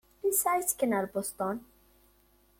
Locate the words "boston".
1.13-1.57